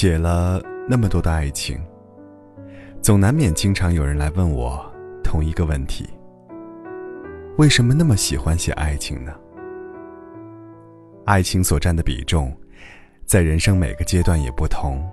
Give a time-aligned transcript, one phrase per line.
[0.00, 0.58] 写了
[0.88, 1.78] 那么多的爱情，
[3.02, 4.82] 总难免经常有人来问我
[5.22, 6.08] 同一个问题：
[7.58, 9.34] 为什么那么喜欢写爱情呢？
[11.26, 12.50] 爱情所占的比重，
[13.26, 15.06] 在人生每个阶段也不同，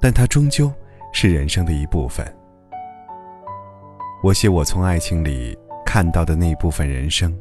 [0.00, 0.68] 但它终究
[1.12, 2.26] 是人生的一部分。
[4.20, 5.56] 我写我从爱情里
[5.86, 7.32] 看到的那一部分人生，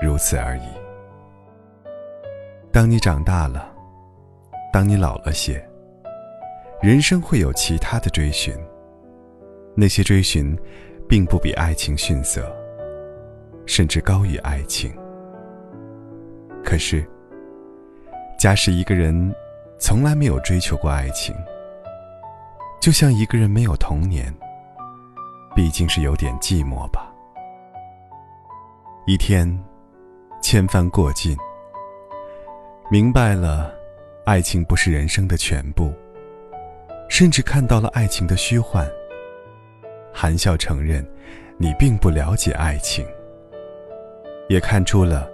[0.00, 0.68] 如此而已。
[2.72, 3.73] 当你长大了，
[4.74, 5.64] 当你老了些，
[6.82, 8.52] 人生会有其他的追寻。
[9.76, 10.58] 那些追寻，
[11.08, 12.52] 并不比爱情逊色，
[13.66, 14.92] 甚至高于爱情。
[16.64, 17.08] 可是，
[18.36, 19.32] 假使一个人
[19.78, 21.32] 从来没有追求过爱情，
[22.80, 24.34] 就像一个人没有童年，
[25.54, 27.14] 毕竟是有点寂寞吧。
[29.06, 29.56] 一天，
[30.42, 31.36] 千帆过尽，
[32.90, 33.72] 明白了，
[34.24, 35.92] 爱情不是人生的全部，
[37.10, 38.88] 甚至看到了爱情的虚幻，
[40.14, 41.06] 含笑承认，
[41.58, 43.06] 你并不了解爱情，
[44.48, 45.30] 也看出了。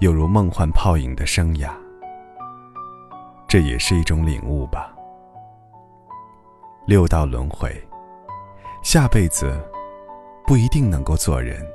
[0.00, 1.70] 有如梦幻泡影的生涯，
[3.48, 4.94] 这也是一种领悟吧。
[6.86, 7.74] 六道轮回，
[8.82, 9.58] 下辈子
[10.46, 11.66] 不一定能够做人。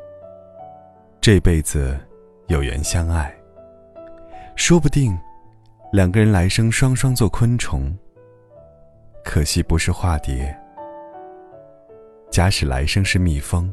[1.20, 2.00] 这辈子
[2.46, 3.36] 有缘相爱，
[4.56, 5.18] 说不定
[5.92, 7.94] 两个人来生双双做昆虫。
[9.25, 10.58] 可惜不是化蝶。
[12.30, 13.72] 假使来生是蜜蜂，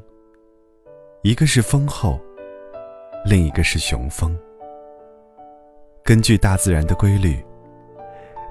[1.22, 2.20] 一个是蜂后。
[3.24, 4.36] 另一个是雄蜂。
[6.02, 7.40] 根据大自然的规律，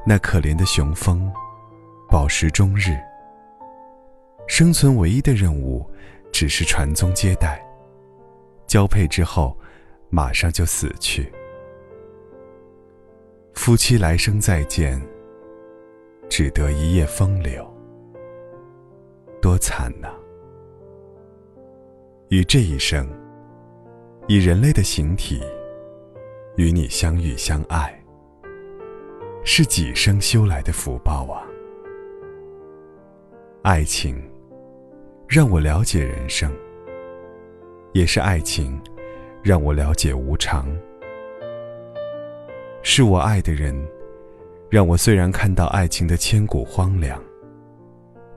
[0.06, 1.30] 那可怜的雄蜂
[2.10, 2.98] 饱食终日，
[4.48, 5.86] 生存唯一的任务
[6.32, 7.62] 只是传宗接代。
[8.66, 9.58] 交配之后，
[10.10, 11.30] 马上就死去。
[13.68, 14.98] 夫妻来生再见，
[16.30, 17.70] 只得一夜风流，
[19.42, 20.08] 多惨呐！
[22.30, 23.06] 与这一生。
[24.30, 25.44] 以人类的形体
[26.56, 27.94] 与你相遇相爱，
[29.44, 31.44] 是几生修来的福报啊！
[33.64, 34.18] 爱情
[35.28, 36.50] 让我了解人生，
[37.92, 38.82] 也是爱情
[39.44, 40.74] 让我了解无常。
[42.90, 43.76] 是我爱的人，
[44.70, 47.22] 让我虽然看到爱情的千古荒凉，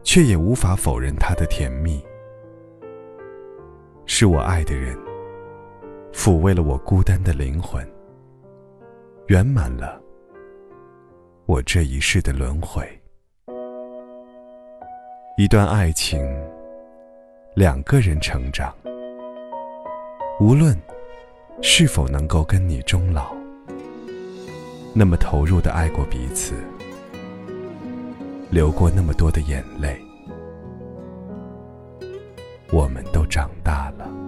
[0.02, 2.04] 却也无法否认它的甜蜜。
[4.06, 4.98] 是我爱的人。
[6.12, 7.88] 抚慰了我孤单的灵魂，
[9.28, 10.02] 圆满了
[11.46, 12.84] 我这一世的轮回。
[15.38, 16.20] 一段爱情，
[17.54, 18.74] 两个人成长，
[20.40, 20.76] 无论
[21.62, 23.32] 是否能够跟你终老，
[24.92, 26.54] 那么投入的爱过彼此，
[28.50, 30.00] 流过那么多的眼泪，
[32.72, 34.19] 我们都长大了。